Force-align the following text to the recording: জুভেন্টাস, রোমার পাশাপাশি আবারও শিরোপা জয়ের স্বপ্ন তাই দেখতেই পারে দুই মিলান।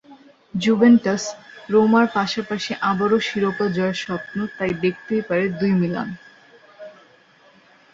জুভেন্টাস, 0.53 1.23
রোমার 1.69 2.05
পাশাপাশি 2.13 2.71
আবারও 2.89 3.17
শিরোপা 3.27 3.65
জয়ের 3.75 3.97
স্বপ্ন 4.03 4.37
তাই 4.57 4.71
দেখতেই 4.83 5.23
পারে 5.29 5.45
দুই 5.59 5.73
মিলান। 5.81 6.09